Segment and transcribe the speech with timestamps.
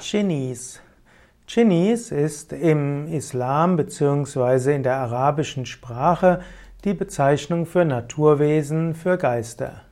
[0.00, 0.80] Dschinnis.
[1.46, 4.74] Dschinnis ist im Islam bzw.
[4.74, 6.40] in der arabischen Sprache
[6.84, 9.82] die Bezeichnung für Naturwesen, für Geister.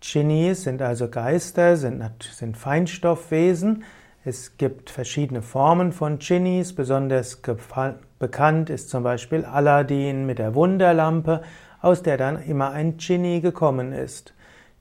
[0.00, 2.02] Dschinnis sind also Geister, sind,
[2.32, 3.84] sind Feinstoffwesen.
[4.24, 6.74] Es gibt verschiedene Formen von Dschinnis.
[6.74, 7.42] Besonders
[8.18, 11.42] bekannt ist zum Beispiel Aladdin mit der Wunderlampe,
[11.82, 14.32] aus der dann immer ein Dschinni gekommen ist.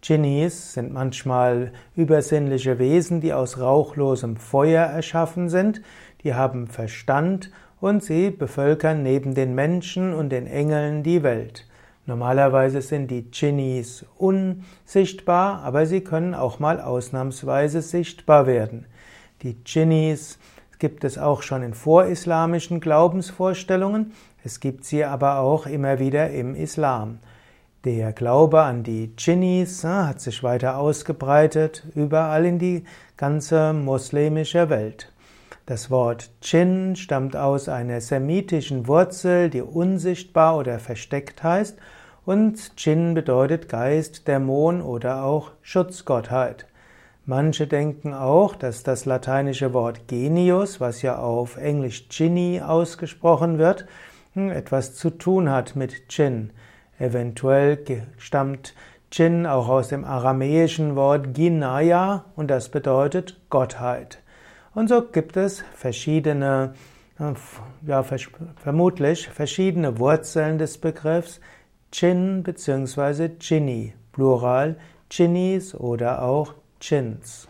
[0.05, 5.81] Dschinnis sind manchmal übersinnliche Wesen, die aus rauchlosem Feuer erschaffen sind,
[6.23, 7.49] die haben Verstand
[7.81, 11.67] und sie bevölkern neben den Menschen und den Engeln die Welt.
[12.05, 18.85] Normalerweise sind die Dschinnis unsichtbar, aber sie können auch mal ausnahmsweise sichtbar werden.
[19.41, 20.37] Die Dschinnis
[20.77, 26.53] gibt es auch schon in vorislamischen Glaubensvorstellungen, es gibt sie aber auch immer wieder im
[26.53, 27.17] Islam.
[27.85, 32.83] Der Glaube an die Dschinnis äh, hat sich weiter ausgebreitet, überall in die
[33.15, 35.13] ganze muslimische Welt.
[35.67, 41.77] Das Wort Djinn stammt aus einer semitischen Wurzel, die unsichtbar oder versteckt heißt,
[42.25, 46.65] und Djinn bedeutet Geist, Dämon oder auch Schutzgottheit.
[47.27, 53.85] Manche denken auch, dass das lateinische Wort Genius, was ja auf Englisch Ginny ausgesprochen wird,
[54.33, 56.49] hm, etwas zu tun hat mit Djinn.
[56.99, 58.73] Eventuell stammt
[59.11, 64.21] Jin auch aus dem aramäischen Wort Ginaya und das bedeutet Gottheit.
[64.73, 66.73] Und so gibt es verschiedene,
[67.19, 67.33] äh,
[67.87, 71.39] ja, vermutlich verschiedene Wurzeln des Begriffs
[71.93, 73.29] Jin bzw.
[73.39, 74.75] Jinni, Plural
[75.11, 77.47] Jinnis oder auch Jins.